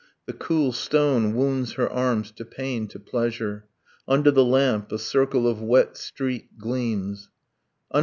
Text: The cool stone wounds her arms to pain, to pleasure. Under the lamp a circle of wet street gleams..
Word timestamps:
The 0.25 0.33
cool 0.33 0.71
stone 0.71 1.35
wounds 1.35 1.73
her 1.73 1.87
arms 1.87 2.31
to 2.31 2.43
pain, 2.43 2.87
to 2.87 2.99
pleasure. 2.99 3.65
Under 4.07 4.31
the 4.31 4.43
lamp 4.43 4.91
a 4.91 4.97
circle 4.97 5.47
of 5.47 5.61
wet 5.61 5.95
street 5.95 6.57
gleams.. 6.57 7.29